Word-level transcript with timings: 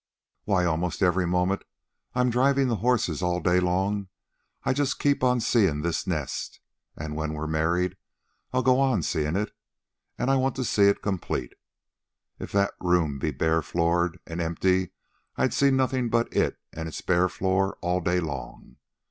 Why, 0.45 0.65
almost 0.65 1.03
every 1.03 1.27
moment 1.27 1.63
I'm 2.15 2.31
drivin' 2.31 2.69
the 2.69 2.77
horses, 2.77 3.21
all 3.21 3.39
day 3.39 3.59
long, 3.59 4.07
I 4.63 4.73
just 4.73 4.97
keep 4.97 5.23
on 5.23 5.39
seein' 5.39 5.81
this 5.83 6.07
nest. 6.07 6.59
And 6.97 7.15
when 7.15 7.33
we're 7.33 7.45
married, 7.45 7.97
I'll 8.51 8.63
go 8.63 8.79
on 8.79 9.03
seein' 9.03 9.35
it. 9.35 9.51
And 10.17 10.31
I 10.31 10.37
want 10.37 10.55
to 10.55 10.63
see 10.63 10.85
it 10.85 11.03
complete. 11.03 11.53
If 12.39 12.51
that 12.51 12.73
room'd 12.79 13.19
be 13.19 13.29
bare 13.29 13.61
floored 13.61 14.19
an' 14.25 14.41
empty, 14.41 14.89
I'd 15.35 15.53
see 15.53 15.69
nothin' 15.69 16.09
but 16.09 16.35
it 16.35 16.57
and 16.73 16.87
its 16.87 17.01
bare 17.01 17.29
floor 17.29 17.77
all 17.81 18.01
day 18.01 18.19
long. 18.19 18.77